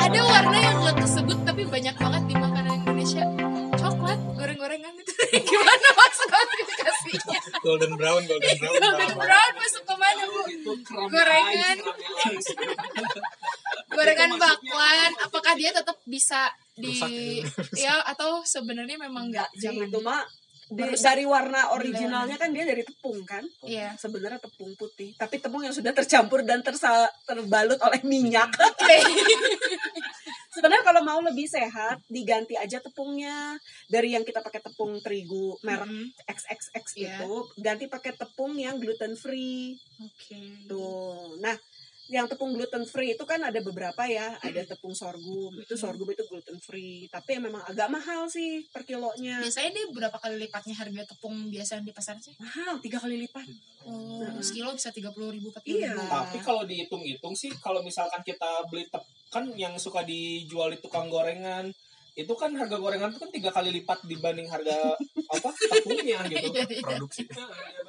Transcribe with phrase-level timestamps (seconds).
[0.00, 3.28] ada warna yang nggak tersebut tapi banyak banget di makanan Indonesia.
[3.76, 5.12] Coklat goreng-gorengan itu.
[5.52, 7.60] Gimana masuk klasifikasinya?
[7.60, 10.42] Golden brown golden brown golden brown masuk ke mana bu?
[11.12, 11.76] Gorengan.
[13.94, 15.12] Gorengan bakwan.
[15.28, 17.04] apakah dia tetap bisa di
[17.76, 19.52] ya atau sebenarnya memang nggak?
[19.60, 20.24] Jangan itu mah
[20.66, 23.44] di- dari warna originalnya kan dia dari tepung kan?
[23.60, 23.94] Iya.
[23.94, 28.48] Sebenarnya tepung putih tapi tepung yang sudah tercampur dan tersa- terbalut oleh minyak.
[28.50, 28.96] Oke
[30.54, 33.58] sebenarnya kalau mau lebih sehat diganti aja tepungnya.
[33.86, 36.06] Dari yang kita pakai tepung terigu merek Mhm.
[36.24, 37.18] XXX Iya.
[37.18, 40.40] itu ganti pakai tepung yang gluten free oke.
[40.66, 41.36] Tuh.
[41.38, 41.56] Nah
[42.04, 46.20] yang tepung gluten free itu kan ada beberapa ya ada tepung sorghum itu sorghum itu
[46.28, 49.40] gluten free tapi yang memang agak mahal sih per kilonya.
[49.40, 52.36] Biasanya dia berapa kali lipatnya harga tepung biasa yang di pasar sih?
[52.36, 53.48] Mahal tiga kali lipat.
[53.88, 54.40] Oh Mm-mm.
[54.40, 55.92] sekilo bisa tiga puluh ribu empat Iya.
[55.96, 61.08] tapi kalau dihitung-hitung sih kalau misalkan kita beli tep kan yang suka dijual di tukang
[61.08, 61.68] gorengan
[62.14, 64.94] itu kan harga gorengan itu kan tiga kali lipat dibanding harga
[65.28, 66.46] apa tepungnya gitu.
[66.52, 66.80] Iya, iya.
[66.80, 67.26] produksi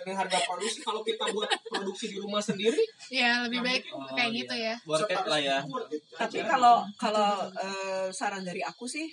[0.00, 2.80] Dibanding harga produksi kalau kita buat produksi di rumah sendiri
[3.12, 4.38] ya lebih baik Oh, kayak iya.
[4.40, 4.74] gitu ya.
[4.82, 5.58] Worth it lah ya.
[6.16, 6.48] tapi Aja.
[6.48, 9.04] kalau kalau eh, saran dari aku sih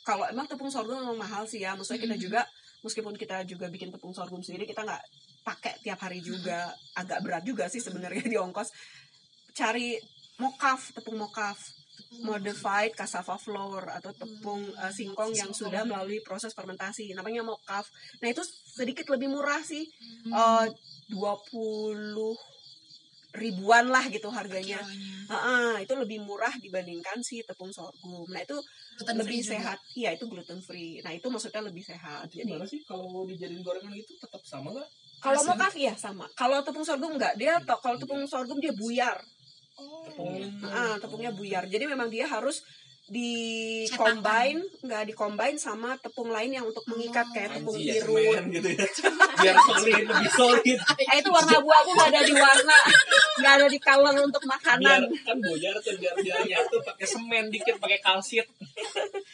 [0.00, 1.76] kalau emang tepung sorghum memang mahal sih ya.
[1.76, 2.40] Maksudnya kita juga
[2.80, 5.02] meskipun kita juga bikin tepung sorghum sendiri kita nggak
[5.42, 6.72] pakai tiap hari juga.
[6.96, 8.72] Agak berat juga sih sebenarnya di ongkos.
[9.52, 10.00] Cari
[10.40, 11.60] mokaf tepung mokaf
[12.20, 17.86] modified cassava flour atau tepung eh, singkong yang sudah melalui proses fermentasi namanya mokaf
[18.18, 19.84] nah itu sedikit lebih murah sih
[20.20, 20.66] Hmm.
[20.66, 20.66] eh
[21.10, 22.36] 20
[23.32, 25.30] ribuan lah gitu harganya Kilonya.
[25.30, 28.26] Ah, itu lebih murah dibandingkan si tepung sorghum.
[28.26, 28.58] Nah itu
[28.98, 29.52] Gluten lebih free juga.
[29.54, 29.78] sehat.
[29.94, 30.98] Iya itu gluten free.
[31.00, 32.26] Nah itu maksudnya lebih sehat.
[32.26, 34.88] Jadi gimana sih kalau dijadiin gorengan itu tetap sama nggak
[35.20, 36.26] kalau mokaf iya sama.
[36.34, 39.22] Kalau tepung sorghum enggak dia to- kalau tepung sorghum dia buyar.
[39.80, 40.04] Oh.
[40.04, 40.36] Tepung.
[40.68, 41.64] Ah, tepungnya buyar.
[41.66, 42.60] Jadi memang dia harus
[43.10, 47.94] di combine enggak di combine sama tepung lain yang untuk mengikat kayak tepung Anji ya
[48.06, 48.14] biru.
[48.14, 48.84] semen gitu ya
[49.42, 52.76] biar solid lebih solid Eh itu warna abu-abu nggak ada di warna,
[53.42, 55.00] nggak ada di color untuk biar makanan.
[55.26, 58.46] kan bojar tuh biar biar nyatu pakai semen dikit pakai kalsit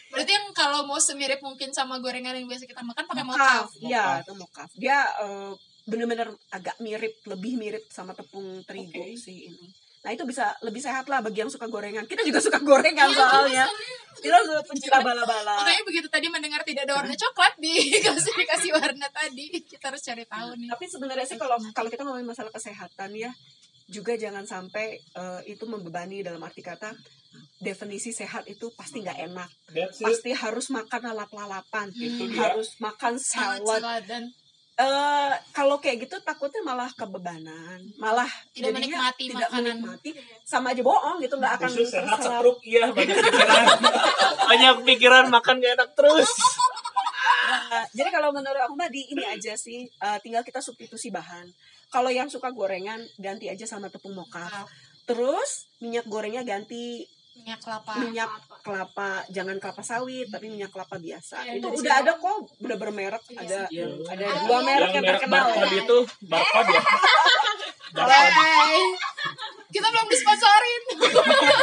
[0.09, 4.25] Berarti yang kalau mau semirip mungkin sama gorengan yang biasa kita makan pakai mokaf iya
[4.25, 5.53] itu mokaf dia eh,
[5.85, 9.21] bener-bener agak mirip lebih mirip sama tepung terigu Oke.
[9.21, 9.69] sih ini
[10.07, 12.07] nah itu bisa lebih sehat lah bagi yang suka gorengan.
[12.07, 13.67] Kita juga suka gorengan Iya, soalnya.
[14.17, 15.59] kita suka pencinta bala-bala.
[15.59, 20.23] Makanya begitu tadi mendengar tidak ada warna coklat di klasifikasi warna tadi, kita harus cari
[20.23, 20.71] tahu nih.
[20.71, 23.35] tapi sebenarnya sih kalau kalau kita ngomongin masalah kesehatan ya
[23.87, 26.95] juga jangan sampai eh, itu membebani dalam arti kata
[27.59, 29.51] definisi sehat itu pasti nggak enak.
[29.71, 30.07] That's it.
[30.07, 32.31] Pasti harus makan lalap-lalapan Hmm.
[32.33, 34.31] harus makan salad dan
[34.77, 39.77] eh kalau kayak gitu takutnya malah kebebanan, malah Tidak jadinya menikmati tidak makanan.
[39.81, 40.11] menikmati,
[40.45, 42.61] sama aja bohong gitu nggak akan Khusus sehat setruk.
[42.61, 43.65] Iya banyak pikiran.
[44.53, 46.31] Banyak pikiran makan gak enak terus.
[47.47, 51.51] Nah, jadi kalau menurut aku mah di ini aja sih, eh, tinggal kita substitusi bahan.
[51.91, 54.47] Kalau yang suka gorengan ganti aja sama tepung mocha.
[55.07, 57.93] Terus minyak gorengnya ganti minyak kelapa.
[57.97, 58.31] minyak
[58.61, 61.37] kelapa, jangan kelapa sawit tapi minyak kelapa biasa.
[61.43, 63.39] Iya, itu udah ada kok, udah bermerek, Iya.
[63.39, 63.87] ada Iya.
[64.09, 64.67] ada Ah, dua iya.
[64.67, 65.47] merek yang yang merek terkenal.
[65.47, 65.79] barcode ya.
[65.79, 66.83] itu barcode ya.
[69.67, 70.83] Kita belum disponsorin.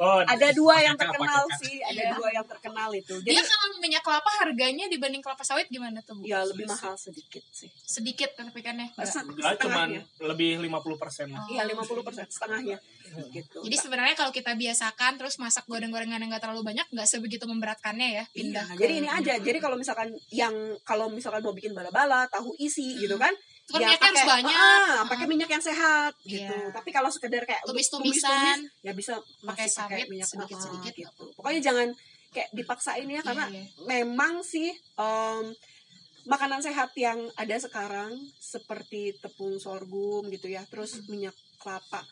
[0.00, 2.12] barcode Ada dua yang terkenal sih, ada Iya.
[2.16, 3.14] dua yang terkenal itu.
[3.20, 6.24] Jadi Dia kalau minyak kelapa harganya dibanding kelapa sawit gimana tuh, Bu?
[6.24, 7.68] ya lebih mahal sedikit sih.
[7.84, 8.88] Sedikit tapi kan ya.
[8.96, 9.88] Enggak, cuman
[10.24, 11.46] lebih 50 persen Oh.
[11.52, 12.80] Iya 50 persen setengahnya
[13.30, 13.58] gitu.
[13.66, 18.22] Jadi sebenarnya kalau kita biasakan terus masak goreng-gorengan yang nggak terlalu banyak nggak sebegitu memberatkannya
[18.22, 18.66] ya pindah.
[18.70, 19.34] Iya, ke jadi ini aja.
[19.42, 20.54] Jadi kalau misalkan yang
[20.86, 23.34] kalau misalkan mau bikin bala-bala, tahu isi gitu kan?
[23.70, 24.56] Kan minyaknya harus banyak.
[24.56, 26.50] ah, pakai minyak yang sehat gitu.
[26.50, 26.70] Iya.
[26.70, 30.90] Tapi kalau sekedar kayak Tumis-tumisan, tumis-tumis, ya bisa pakai sawit minyak sedikit-sedikit.
[30.90, 31.24] ah, gitu.
[31.34, 31.88] Pokoknya jangan
[32.30, 33.64] kayak dipaksain ya karena Iya, iya.
[33.88, 35.44] memang sih em,
[36.22, 41.06] makanan sehat yang ada sekarang seperti tepung sorghum gitu ya, terus Hmm.
[41.08, 42.02] minyak kelapa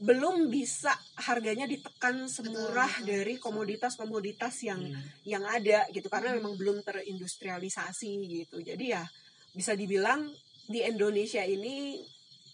[0.00, 3.04] belum bisa harganya ditekan semurah betul.
[3.06, 4.96] dari komoditas-komoditas yang Hmm.
[5.24, 6.40] yang ada gitu karena Hmm.
[6.40, 8.60] memang belum terindustrialisasi gitu.
[8.60, 9.04] Jadi ya
[9.50, 10.24] bisa dibilang
[10.70, 11.98] di Indonesia ini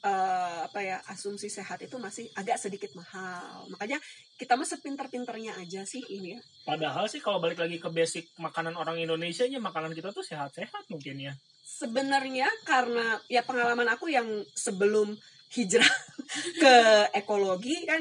[0.00, 3.68] eh, apa ya asumsi sehat itu masih agak sedikit mahal.
[3.68, 4.00] Makanya
[4.40, 6.40] kita mah sepinter-pinternya aja sih ini ya.
[6.64, 10.88] Padahal sih kalau balik lagi ke basic makanan orang Indonesia nya makanan kita tuh sehat-sehat
[10.88, 11.34] mungkin ya.
[11.66, 14.24] sebenarnya karena ya pengalaman aku yang
[14.54, 15.12] sebelum
[15.50, 15.92] hijrah
[16.62, 16.76] ke
[17.12, 18.00] ekologi kan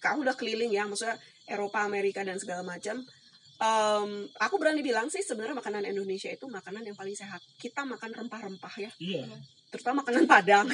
[0.00, 1.14] kamu udah keliling ya maksudnya
[1.46, 3.04] Eropa Amerika dan segala macam
[3.56, 8.12] Em, aku berani bilang sih sebenarnya makanan Indonesia itu makanan yang paling sehat kita makan
[8.12, 9.24] rempah-rempah ya Iya.
[9.72, 10.68] terutama makanan Padang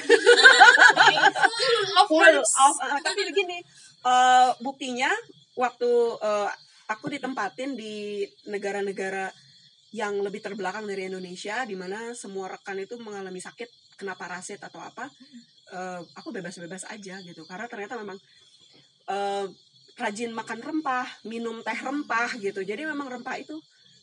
[2.03, 2.53] Of full course.
[2.59, 3.63] of uh, tapi begini
[4.03, 5.11] eh, buktinya
[5.55, 5.91] waktu
[6.27, 6.51] eh,
[6.91, 9.31] aku ditempatin di negara-negara
[9.95, 14.83] yang lebih terbelakang dari Indonesia di mana semua rekan itu mengalami sakit kena parasit atau
[14.83, 15.07] apa
[15.71, 18.19] eh, aku bebas-bebas aja gitu karena ternyata memang
[19.07, 19.47] eh,
[20.03, 23.55] rajin makan rempah minum teh rempah gitu jadi memang rempah itu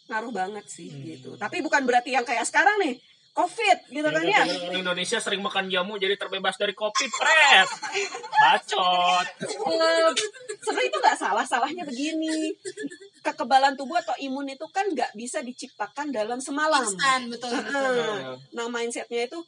[0.08, 1.04] ngaruh banget sih Hmm.
[1.06, 2.96] gitu tapi bukan berarti yang kayak sekarang nih
[3.30, 7.70] covid gitu kan ya Orang Indonesia sering makan jamu jadi terbebas dari kopi, pret.
[8.36, 9.26] Bacot.
[10.60, 12.52] Sebenarnya itu nggak salah salahnya begini
[13.22, 17.76] kekebalan tubuh atau imun itu kan nggak bisa diciptakan dalam semalam Instan, betul, betul.
[17.76, 18.36] Heeh.
[18.52, 19.40] nah mindsetnya itu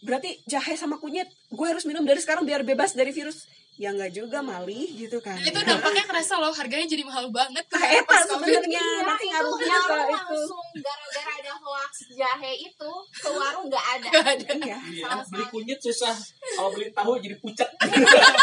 [0.00, 4.10] berarti jahe sama kunyit gue harus minum dari sekarang biar bebas dari virus ya nggak
[4.12, 7.62] juga malih gitu kan Dan itu dampaknya kerasa loh, harganya jadi mahal banget.
[7.64, 11.92] nah, eta pas sebenarnya Iya, nanti itu ngaruhnya ngaruh ke itu langsung gara-gara ada hoax
[12.10, 14.08] jahe itu ke warung nggak ada.
[14.08, 14.50] Nggak ada.
[14.56, 16.10] iya Iya, beli kunyit susah.
[16.52, 17.70] Kalau beli tahu jadi pucat.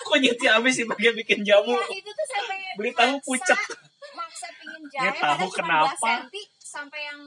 [0.00, 1.74] Kunyitnya habis dipakai bikin jamu.
[1.74, 3.58] Iya, itu tuh sampai Beli tahu maksa- pucet.
[4.14, 5.90] Maksa pingin Ya, jahe tahu padahal cuma kenapa.
[5.92, 7.20] 2 senti sampai yang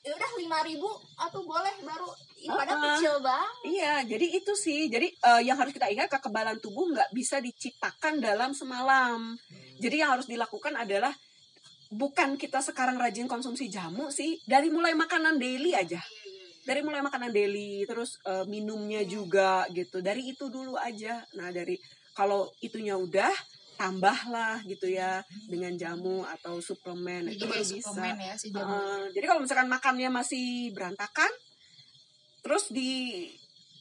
[0.00, 2.08] ya udah lima ribu atau boleh baru
[2.48, 2.96] padahal Uh-uh.
[2.98, 4.80] kecil banget Iya, jadi itu sih.
[4.88, 9.34] Jadi eh, yang harus kita ingat kekebalan tubuh nggak bisa diciptakan dalam semalam.
[9.80, 11.12] Jadi yang harus dilakukan adalah
[11.90, 16.00] bukan kita sekarang rajin konsumsi jamu sih, dari mulai makanan daily aja.
[16.64, 20.00] Dari mulai makanan daily, terus eh, minumnya juga gitu.
[20.00, 21.20] Dari itu dulu aja.
[21.36, 21.76] Nah, dari
[22.16, 23.32] kalau itunya udah
[23.74, 25.18] tambahlah gitu ya
[25.50, 27.74] dengan jamu atau suplemen itu Itu baru bisa.
[27.82, 28.70] suplemen ya si jamu.
[28.70, 31.30] Heeh, jadi kalau misalkan makannya masih berantakan,
[32.44, 33.24] terus di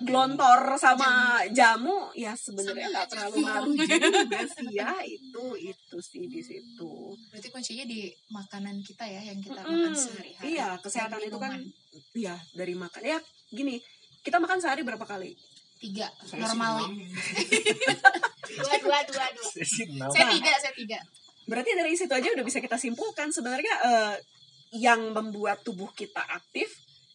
[0.04, 6.42] glontor sama jamu, ya sebenarnya nggak terlalu ngaruh juga sih ya itu itu sih di
[6.42, 6.92] situ.
[7.32, 9.92] Berarti kuncinya di makanan kita ya yang kita Mm-mm.
[9.92, 10.46] makan sehari-hari.
[10.56, 11.52] Iya kesehatan Dan itu kan,
[12.18, 13.18] iya dari makan ya
[13.54, 13.80] gini
[14.24, 15.36] kita makan sehari berapa kali?
[15.84, 16.88] tiga Saya normal.
[18.64, 20.08] dua dua dua dua Saya sih enam.
[20.16, 20.32] Saya
[20.72, 21.04] tidak.
[21.44, 24.16] Berarti dari situ aja udah bisa kita simpulkan sebenarnya eh,
[24.80, 26.72] yang membuat tubuh kita aktif,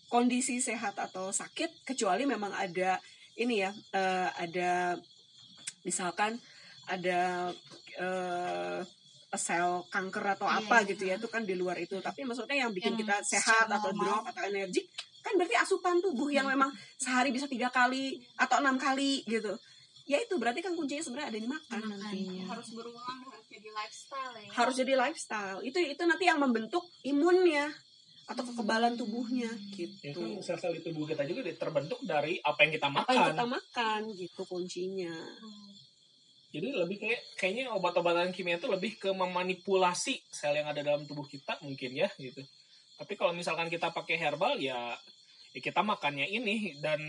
[0.08, 3.00] kondisi sehat atau sakit, kecuali memang ada
[3.38, 4.98] ini ya, eh, ada
[5.86, 6.36] misalkan
[6.88, 7.52] ada
[8.00, 8.80] eh,
[9.36, 10.88] sel kanker atau Iya, apa iya.
[10.88, 12.00] gitu ya, itu kan di luar itu.
[12.00, 14.88] Tapi maksudnya yang bikin Yang kita sehat atau drop atau energik,
[15.20, 19.52] kan berarti asupan tubuh yang memang sehari bisa tiga kali atau enam kali gitu.
[20.08, 21.80] Ya itu berarti kan kuncinya sebenarnya ada di makan.
[21.84, 24.48] Makan, nantinya harus berulang harus jadi lifestyle ya.
[24.56, 25.58] Harus jadi lifestyle.
[25.60, 27.68] Itu itu nanti yang membentuk imunnya
[28.28, 32.72] atau kekebalan tubuhnya Ya gitu kan sel-sel di tubuh kita juga terbentuk dari apa yang
[32.72, 33.28] kita apa yang makan.
[33.30, 35.16] kita makan gitu kuncinya
[36.48, 41.24] Jadi lebih kayak kayaknya obat-obatan kimia itu lebih ke memanipulasi sel yang ada dalam tubuh
[41.24, 42.40] kita mungkin ya gitu.
[42.96, 44.96] Tapi kalau misalkan kita pakai herbal ya,
[45.50, 47.00] ya kita makannya ini dan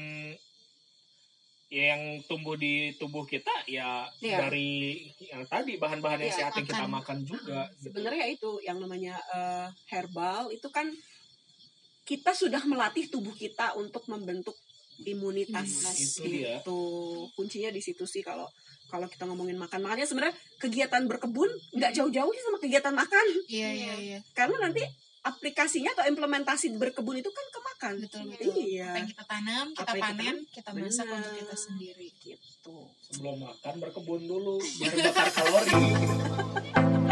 [1.68, 4.44] ya yang tumbuh di tubuh kita ya Iya.
[4.44, 6.92] dari yang tadi bahan-bahan yang Iya, sehat yang kita makan.
[6.92, 7.60] makan juga.
[7.72, 7.84] gitu.
[7.88, 10.90] sebenarnya itu yang namanya eh, herbal itu kan
[12.10, 14.58] kita sudah melatih tubuh kita untuk membentuk
[15.00, 16.58] imunitas Hmm, itu dia.
[16.58, 16.80] gitu
[17.32, 18.50] kuncinya di situ sih kalau
[18.88, 23.70] kalau kita ngomongin makan makanya sebenarnya kegiatan berkebun nggak jauh-jauh sih sama kegiatan makan Iya,
[23.72, 24.20] iya, iya.
[24.34, 24.82] karena nanti
[25.22, 28.54] aplikasinya atau implementasi berkebun itu kan ke makan Betul, betul.
[28.58, 32.08] iya Apa yang kita tanam, kita Apa yang kita panen, kita masak untuk kita sendiri.
[32.18, 32.78] gitu
[33.08, 35.74] Sebelum makan berkebun dulu biar bakar kalori.